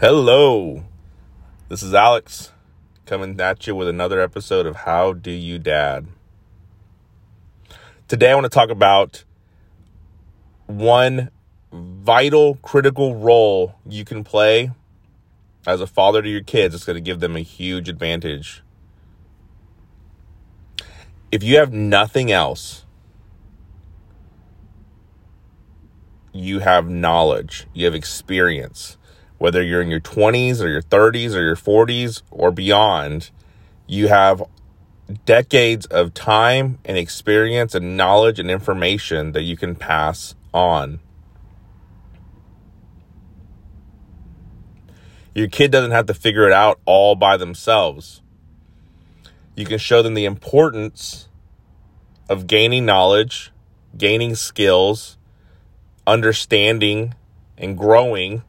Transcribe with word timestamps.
Hello, 0.00 0.84
this 1.68 1.82
is 1.82 1.92
Alex 1.92 2.52
coming 3.04 3.40
at 3.40 3.66
you 3.66 3.74
with 3.74 3.88
another 3.88 4.20
episode 4.20 4.64
of 4.64 4.76
How 4.76 5.12
Do 5.12 5.32
You 5.32 5.58
Dad? 5.58 6.06
Today, 8.06 8.30
I 8.30 8.34
want 8.36 8.44
to 8.44 8.48
talk 8.48 8.70
about 8.70 9.24
one 10.66 11.30
vital, 11.72 12.60
critical 12.62 13.16
role 13.16 13.74
you 13.84 14.04
can 14.04 14.22
play 14.22 14.70
as 15.66 15.80
a 15.80 15.86
father 15.88 16.22
to 16.22 16.28
your 16.28 16.44
kids. 16.44 16.76
It's 16.76 16.84
going 16.84 16.94
to 16.94 17.00
give 17.00 17.18
them 17.18 17.34
a 17.34 17.40
huge 17.40 17.88
advantage. 17.88 18.62
If 21.32 21.42
you 21.42 21.56
have 21.56 21.72
nothing 21.72 22.30
else, 22.30 22.84
you 26.32 26.60
have 26.60 26.88
knowledge, 26.88 27.66
you 27.74 27.84
have 27.86 27.96
experience 27.96 28.96
whether 29.38 29.62
you're 29.62 29.80
in 29.80 29.88
your 29.88 30.00
20s 30.00 30.60
or 30.60 30.68
your 30.68 30.82
30s 30.82 31.34
or 31.34 31.42
your 31.42 31.56
40s 31.56 32.22
or 32.30 32.50
beyond, 32.50 33.30
you 33.86 34.08
have 34.08 34.42
decades 35.24 35.86
of 35.86 36.12
time 36.12 36.78
and 36.84 36.98
experience 36.98 37.74
and 37.74 37.96
knowledge 37.96 38.38
and 38.38 38.50
information 38.50 39.32
that 39.32 39.42
you 39.42 39.56
can 39.56 39.74
pass 39.74 40.34
on. 40.52 41.00
Your 45.34 45.48
kid 45.48 45.70
doesn't 45.70 45.92
have 45.92 46.06
to 46.06 46.14
figure 46.14 46.46
it 46.46 46.52
out 46.52 46.80
all 46.84 47.14
by 47.14 47.36
themselves. 47.36 48.22
You 49.54 49.64
can 49.64 49.78
show 49.78 50.02
them 50.02 50.14
the 50.14 50.24
importance 50.24 51.28
of 52.28 52.46
gaining 52.46 52.84
knowledge, 52.84 53.52
gaining 53.96 54.34
skills, 54.34 55.16
understanding, 56.06 57.14
and 57.56 57.78
growing 57.78 58.42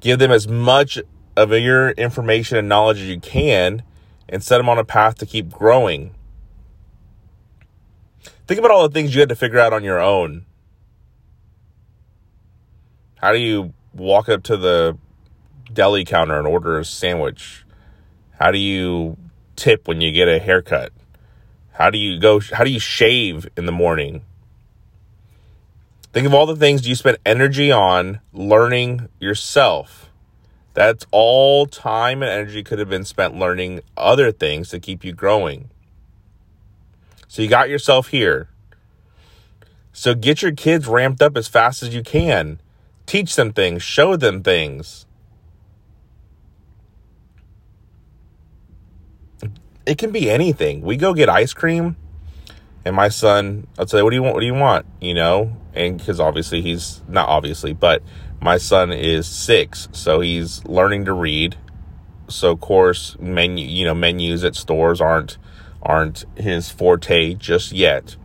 give 0.00 0.18
them 0.18 0.30
as 0.30 0.48
much 0.48 0.98
of 1.36 1.52
your 1.52 1.90
information 1.90 2.58
and 2.58 2.68
knowledge 2.68 2.98
as 2.98 3.08
you 3.08 3.20
can 3.20 3.82
and 4.28 4.42
set 4.42 4.58
them 4.58 4.68
on 4.68 4.78
a 4.78 4.84
path 4.84 5.16
to 5.18 5.26
keep 5.26 5.50
growing. 5.50 6.14
Think 8.46 8.58
about 8.58 8.70
all 8.70 8.88
the 8.88 8.92
things 8.92 9.14
you 9.14 9.20
had 9.20 9.28
to 9.28 9.36
figure 9.36 9.58
out 9.58 9.72
on 9.72 9.84
your 9.84 10.00
own. 10.00 10.46
How 13.16 13.32
do 13.32 13.38
you 13.38 13.74
walk 13.92 14.28
up 14.28 14.42
to 14.44 14.56
the 14.56 14.96
deli 15.72 16.04
counter 16.04 16.38
and 16.38 16.46
order 16.46 16.78
a 16.78 16.84
sandwich? 16.84 17.64
How 18.38 18.50
do 18.50 18.58
you 18.58 19.16
tip 19.56 19.88
when 19.88 20.00
you 20.00 20.12
get 20.12 20.28
a 20.28 20.38
haircut? 20.38 20.92
How 21.72 21.90
do 21.90 21.98
you 21.98 22.18
go 22.18 22.40
how 22.40 22.64
do 22.64 22.70
you 22.70 22.80
shave 22.80 23.48
in 23.56 23.66
the 23.66 23.72
morning? 23.72 24.24
Think 26.18 26.26
of 26.26 26.34
all 26.34 26.46
the 26.46 26.56
things 26.56 26.88
you 26.88 26.96
spend 26.96 27.18
energy 27.24 27.70
on 27.70 28.18
learning 28.32 29.08
yourself. 29.20 30.10
That's 30.74 31.06
all 31.12 31.64
time 31.64 32.24
and 32.24 32.32
energy 32.32 32.64
could 32.64 32.80
have 32.80 32.88
been 32.88 33.04
spent 33.04 33.36
learning 33.36 33.82
other 33.96 34.32
things 34.32 34.70
to 34.70 34.80
keep 34.80 35.04
you 35.04 35.12
growing. 35.12 35.70
So 37.28 37.40
you 37.40 37.46
got 37.46 37.68
yourself 37.68 38.08
here. 38.08 38.48
So 39.92 40.16
get 40.16 40.42
your 40.42 40.50
kids 40.50 40.88
ramped 40.88 41.22
up 41.22 41.36
as 41.36 41.46
fast 41.46 41.84
as 41.84 41.94
you 41.94 42.02
can. 42.02 42.60
Teach 43.06 43.36
them 43.36 43.52
things, 43.52 43.84
show 43.84 44.16
them 44.16 44.42
things. 44.42 45.06
It 49.86 49.98
can 49.98 50.10
be 50.10 50.28
anything. 50.28 50.80
We 50.80 50.96
go 50.96 51.14
get 51.14 51.28
ice 51.28 51.54
cream 51.54 51.94
and 52.88 52.96
my 52.96 53.08
son, 53.08 53.66
I'll 53.78 53.86
say, 53.86 54.02
"What 54.02 54.10
do 54.10 54.16
you 54.16 54.22
want? 54.22 54.34
What 54.34 54.40
do 54.40 54.46
you 54.46 54.54
want?" 54.54 54.86
You 54.98 55.12
know, 55.12 55.56
and 55.74 55.98
because 55.98 56.20
obviously 56.20 56.62
he's 56.62 57.02
not 57.08 57.28
obviously, 57.28 57.72
but 57.72 58.02
my 58.40 58.56
son 58.56 58.92
is 58.92 59.26
six, 59.26 59.88
so 59.92 60.20
he's 60.20 60.64
learning 60.64 61.04
to 61.06 61.12
read. 61.12 61.56
So 62.28 62.52
of 62.52 62.60
course, 62.60 63.16
menu, 63.18 63.66
you 63.66 63.84
know, 63.84 63.94
menus 63.94 64.44
at 64.44 64.54
stores 64.54 65.00
aren't 65.00 65.38
aren't 65.82 66.24
his 66.36 66.70
forte 66.70 67.34
just 67.34 67.72
yet. 67.72 68.16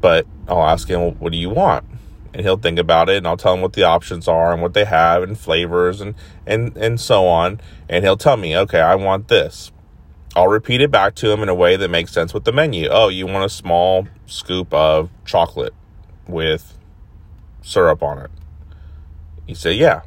But 0.00 0.26
I'll 0.46 0.62
ask 0.62 0.88
him, 0.88 1.18
"What 1.18 1.32
do 1.32 1.38
you 1.38 1.50
want?" 1.50 1.84
And 2.32 2.42
he'll 2.42 2.56
think 2.56 2.78
about 2.78 3.08
it, 3.08 3.16
and 3.16 3.26
I'll 3.26 3.36
tell 3.36 3.54
him 3.54 3.62
what 3.62 3.72
the 3.72 3.82
options 3.82 4.28
are 4.28 4.52
and 4.52 4.62
what 4.62 4.74
they 4.74 4.84
have 4.84 5.22
and 5.22 5.38
flavors 5.38 6.00
and 6.00 6.14
and 6.46 6.76
and 6.76 7.00
so 7.00 7.26
on. 7.26 7.60
And 7.88 8.04
he'll 8.04 8.16
tell 8.16 8.36
me, 8.36 8.56
"Okay, 8.56 8.80
I 8.80 8.94
want 8.94 9.28
this." 9.28 9.72
I'll 10.36 10.48
repeat 10.48 10.80
it 10.80 10.90
back 10.90 11.14
to 11.16 11.32
him 11.32 11.42
in 11.42 11.48
a 11.48 11.54
way 11.54 11.76
that 11.76 11.88
makes 11.88 12.12
sense 12.12 12.32
with 12.32 12.44
the 12.44 12.52
menu. 12.52 12.88
Oh, 12.90 13.08
you 13.08 13.26
want 13.26 13.44
a 13.44 13.48
small 13.48 14.06
scoop 14.26 14.72
of 14.72 15.10
chocolate 15.24 15.74
with 16.28 16.78
syrup 17.62 18.02
on 18.02 18.18
it. 18.18 18.30
He 19.46 19.54
said, 19.54 19.76
Yeah. 19.76 20.02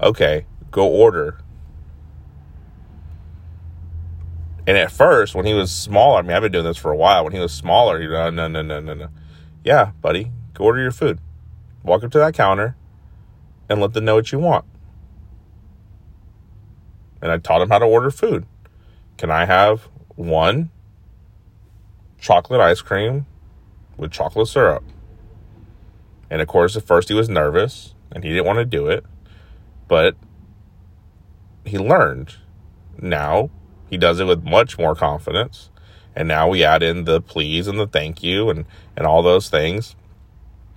Okay, 0.00 0.46
go 0.70 0.86
order. 0.86 1.38
And 4.66 4.76
at 4.76 4.92
first, 4.92 5.34
when 5.34 5.46
he 5.46 5.54
was 5.54 5.72
smaller, 5.72 6.18
I 6.18 6.22
mean, 6.22 6.32
I've 6.32 6.42
been 6.42 6.52
doing 6.52 6.64
this 6.64 6.76
for 6.76 6.92
a 6.92 6.96
while. 6.96 7.24
When 7.24 7.32
he 7.32 7.40
was 7.40 7.52
smaller, 7.52 8.02
you 8.02 8.10
know, 8.10 8.28
no, 8.30 8.48
no, 8.48 8.60
no, 8.62 8.80
no, 8.80 8.94
no. 8.94 9.08
Yeah, 9.64 9.92
buddy, 10.02 10.30
go 10.52 10.64
order 10.64 10.82
your 10.82 10.92
food. 10.92 11.20
Walk 11.82 12.04
up 12.04 12.10
to 12.12 12.18
that 12.18 12.34
counter 12.34 12.76
and 13.68 13.80
let 13.80 13.94
them 13.94 14.04
know 14.04 14.16
what 14.16 14.30
you 14.30 14.38
want. 14.38 14.64
And 17.22 17.32
I 17.32 17.38
taught 17.38 17.62
him 17.62 17.70
how 17.70 17.78
to 17.78 17.86
order 17.86 18.10
food. 18.10 18.46
Can 19.16 19.30
I 19.30 19.46
have 19.46 19.88
one 20.16 20.70
chocolate 22.18 22.60
ice 22.60 22.80
cream 22.80 23.26
with 23.96 24.12
chocolate 24.12 24.48
syrup? 24.48 24.84
And 26.30 26.40
of 26.42 26.48
course, 26.48 26.76
at 26.76 26.86
first 26.86 27.08
he 27.08 27.14
was 27.14 27.28
nervous 27.28 27.94
and 28.12 28.24
he 28.24 28.30
didn't 28.30 28.46
want 28.46 28.58
to 28.58 28.64
do 28.64 28.88
it, 28.88 29.04
but 29.86 30.16
he 31.64 31.78
learned. 31.78 32.36
Now 33.00 33.50
he 33.88 33.96
does 33.96 34.20
it 34.20 34.24
with 34.24 34.44
much 34.44 34.78
more 34.78 34.94
confidence. 34.94 35.70
And 36.14 36.26
now 36.26 36.48
we 36.48 36.64
add 36.64 36.82
in 36.82 37.04
the 37.04 37.20
please 37.20 37.68
and 37.68 37.78
the 37.78 37.86
thank 37.86 38.22
you 38.22 38.50
and, 38.50 38.64
and 38.96 39.06
all 39.06 39.22
those 39.22 39.48
things. 39.48 39.94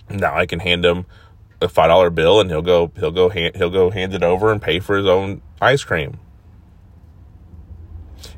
Now 0.10 0.36
I 0.36 0.46
can 0.46 0.60
hand 0.60 0.86
him 0.86 1.06
a 1.62 1.70
five 1.70 1.90
dollar 1.90 2.10
bill 2.10 2.40
and 2.40 2.50
he'll 2.50 2.62
go 2.62 2.92
he'll 2.98 3.12
go 3.12 3.30
hand, 3.30 3.56
he'll 3.56 3.70
go 3.70 3.92
hand 3.92 4.14
it 4.14 4.24
over 4.24 4.52
and 4.52 4.62
pay 4.62 4.80
for 4.80 4.98
his 4.98 5.08
own 5.08 5.42
ice 5.62 5.84
cream. 5.84 6.20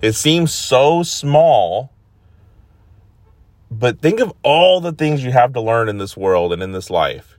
It 0.01 0.13
seems 0.13 0.53
so 0.53 1.03
small, 1.03 1.92
but 3.79 3.99
think 3.99 4.19
of 4.19 4.31
all 4.43 4.79
the 4.79 4.91
things 4.91 5.23
you 5.23 5.31
have 5.31 5.53
to 5.53 5.61
learn 5.61 5.89
in 5.89 5.97
this 5.97 6.15
world 6.15 6.53
and 6.53 6.61
in 6.61 6.71
this 6.71 6.89
life. 6.89 7.37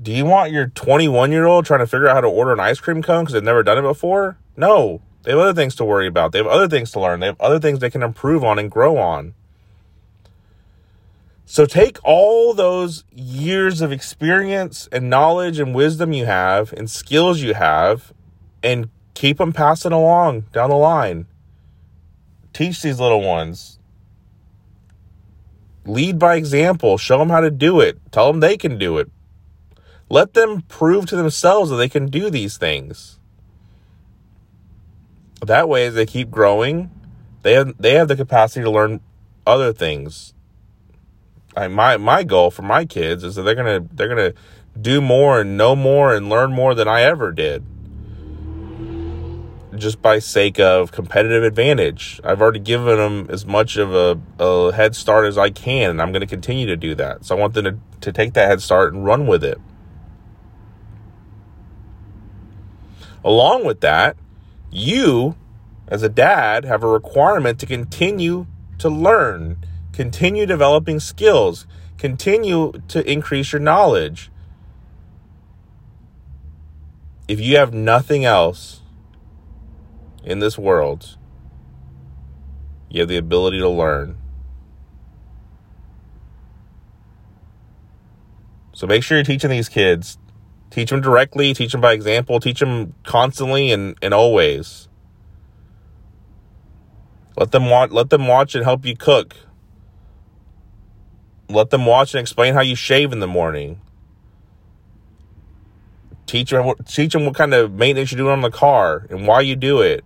Do 0.00 0.12
you 0.12 0.24
want 0.24 0.52
your 0.52 0.68
21 0.68 1.32
year 1.32 1.46
old 1.46 1.64
trying 1.64 1.80
to 1.80 1.86
figure 1.86 2.08
out 2.08 2.14
how 2.14 2.20
to 2.20 2.28
order 2.28 2.52
an 2.52 2.60
ice 2.60 2.80
cream 2.80 3.02
cone 3.02 3.24
because 3.24 3.32
they've 3.32 3.42
never 3.42 3.62
done 3.62 3.78
it 3.78 3.82
before? 3.82 4.38
No, 4.56 5.00
they 5.22 5.32
have 5.32 5.40
other 5.40 5.54
things 5.54 5.74
to 5.76 5.84
worry 5.84 6.06
about. 6.06 6.32
They 6.32 6.38
have 6.38 6.46
other 6.46 6.68
things 6.68 6.92
to 6.92 7.00
learn. 7.00 7.20
They 7.20 7.26
have 7.26 7.40
other 7.40 7.58
things 7.58 7.80
they 7.80 7.90
can 7.90 8.02
improve 8.02 8.44
on 8.44 8.58
and 8.58 8.70
grow 8.70 8.98
on. 8.98 9.34
So 11.44 11.64
take 11.64 11.98
all 12.04 12.54
those 12.54 13.04
years 13.12 13.80
of 13.80 13.92
experience 13.92 14.88
and 14.92 15.08
knowledge 15.08 15.58
and 15.58 15.74
wisdom 15.74 16.12
you 16.12 16.26
have 16.26 16.72
and 16.72 16.90
skills 16.90 17.40
you 17.40 17.54
have 17.54 18.12
and 18.62 18.90
keep 19.14 19.38
them 19.38 19.52
passing 19.52 19.92
along 19.92 20.42
down 20.52 20.70
the 20.70 20.76
line. 20.76 21.26
Teach 22.52 22.82
these 22.82 23.00
little 23.00 23.22
ones. 23.22 23.75
Lead 25.86 26.18
by 26.18 26.34
example. 26.34 26.98
Show 26.98 27.18
them 27.18 27.30
how 27.30 27.40
to 27.40 27.50
do 27.50 27.80
it. 27.80 27.98
Tell 28.10 28.30
them 28.30 28.40
they 28.40 28.56
can 28.56 28.78
do 28.78 28.98
it. 28.98 29.10
Let 30.08 30.34
them 30.34 30.62
prove 30.62 31.06
to 31.06 31.16
themselves 31.16 31.70
that 31.70 31.76
they 31.76 31.88
can 31.88 32.06
do 32.06 32.30
these 32.30 32.58
things. 32.58 33.18
That 35.44 35.68
way, 35.68 35.86
as 35.86 35.94
they 35.94 36.06
keep 36.06 36.30
growing, 36.30 36.90
they 37.42 37.54
have, 37.54 37.74
they 37.78 37.94
have 37.94 38.08
the 38.08 38.16
capacity 38.16 38.62
to 38.64 38.70
learn 38.70 39.00
other 39.46 39.72
things. 39.72 40.34
I, 41.56 41.68
my 41.68 41.96
my 41.96 42.22
goal 42.22 42.50
for 42.50 42.62
my 42.62 42.84
kids 42.84 43.24
is 43.24 43.36
that 43.36 43.42
they're 43.42 43.54
gonna 43.54 43.80
they're 43.92 44.08
gonna 44.08 44.34
do 44.78 45.00
more 45.00 45.40
and 45.40 45.56
know 45.56 45.74
more 45.74 46.14
and 46.14 46.28
learn 46.28 46.52
more 46.52 46.74
than 46.74 46.86
I 46.86 47.02
ever 47.02 47.32
did 47.32 47.64
just 49.76 50.02
by 50.02 50.18
sake 50.18 50.58
of 50.58 50.92
competitive 50.92 51.42
advantage. 51.42 52.20
I've 52.24 52.40
already 52.40 52.58
given 52.58 52.96
them 52.96 53.26
as 53.30 53.46
much 53.46 53.76
of 53.76 53.94
a, 53.94 54.18
a 54.42 54.72
head 54.72 54.96
start 54.96 55.26
as 55.26 55.38
I 55.38 55.50
can, 55.50 55.90
and 55.90 56.02
I'm 56.02 56.12
going 56.12 56.20
to 56.20 56.26
continue 56.26 56.66
to 56.66 56.76
do 56.76 56.94
that. 56.96 57.24
So 57.24 57.36
I 57.36 57.40
want 57.40 57.54
them 57.54 57.64
to, 57.64 57.78
to 58.00 58.12
take 58.12 58.34
that 58.34 58.48
head 58.48 58.60
start 58.60 58.92
and 58.92 59.04
run 59.04 59.26
with 59.26 59.44
it. 59.44 59.60
Along 63.24 63.64
with 63.64 63.80
that, 63.80 64.16
you, 64.70 65.34
as 65.88 66.02
a 66.02 66.08
dad, 66.08 66.64
have 66.64 66.82
a 66.82 66.88
requirement 66.88 67.58
to 67.60 67.66
continue 67.66 68.46
to 68.78 68.88
learn, 68.88 69.58
continue 69.92 70.46
developing 70.46 71.00
skills, 71.00 71.66
continue 71.98 72.72
to 72.88 73.10
increase 73.10 73.52
your 73.52 73.60
knowledge. 73.60 74.30
If 77.26 77.40
you 77.40 77.56
have 77.56 77.74
nothing 77.74 78.24
else, 78.24 78.82
in 80.26 80.40
this 80.40 80.58
world, 80.58 81.16
you 82.90 83.00
have 83.00 83.08
the 83.08 83.16
ability 83.16 83.58
to 83.58 83.68
learn. 83.68 84.18
So 88.74 88.86
make 88.86 89.02
sure 89.02 89.16
you're 89.16 89.24
teaching 89.24 89.48
these 89.48 89.70
kids, 89.70 90.18
Teach 90.70 90.90
them 90.90 91.00
directly, 91.00 91.54
teach 91.54 91.72
them 91.72 91.80
by 91.80 91.92
example, 91.92 92.40
teach 92.40 92.60
them 92.60 92.94
constantly 93.04 93.70
and, 93.70 93.96
and 94.02 94.12
always. 94.12 94.88
Let 97.36 97.50
them 97.52 97.70
watch 97.70 97.90
let 97.90 98.10
them 98.10 98.26
watch 98.26 98.54
and 98.54 98.64
help 98.64 98.84
you 98.84 98.96
cook. 98.96 99.36
Let 101.48 101.70
them 101.70 101.86
watch 101.86 102.14
and 102.14 102.20
explain 102.20 102.54
how 102.54 102.60
you 102.60 102.74
shave 102.74 103.12
in 103.12 103.20
the 103.20 103.26
morning. 103.26 103.80
Teach 106.26 106.50
them, 106.50 106.74
teach 106.86 107.12
them 107.12 107.24
what 107.24 107.36
kind 107.36 107.54
of 107.54 107.72
maintenance 107.72 108.10
you're 108.10 108.18
doing 108.18 108.32
on 108.32 108.40
the 108.40 108.50
car 108.50 109.06
and 109.10 109.28
why 109.28 109.42
you 109.42 109.54
do 109.54 109.80
it. 109.80 110.04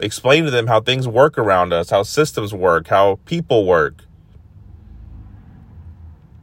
Explain 0.00 0.44
to 0.44 0.50
them 0.50 0.66
how 0.66 0.80
things 0.80 1.06
work 1.06 1.36
around 1.36 1.74
us, 1.74 1.90
how 1.90 2.02
systems 2.02 2.54
work, 2.54 2.88
how 2.88 3.18
people 3.26 3.66
work. 3.66 4.06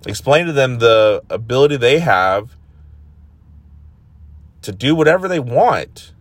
Explain 0.05 0.45
to 0.45 0.53
them 0.53 0.77
the 0.77 1.23
ability 1.29 1.75
they 1.75 1.99
have 1.99 2.55
to 4.61 4.71
do 4.71 4.95
whatever 4.95 5.27
they 5.27 5.39
want. 5.39 6.13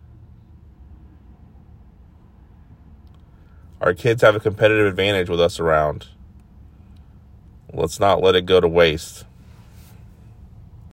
Our 3.79 3.93
kids 3.93 4.23
have 4.23 4.35
a 4.35 4.39
competitive 4.39 4.87
advantage 4.87 5.29
with 5.29 5.39
us 5.39 5.59
around. 5.59 6.07
Let's 7.71 7.99
not 7.99 8.23
let 8.23 8.35
it 8.35 8.47
go 8.47 8.59
to 8.59 8.67
waste. 8.67 9.25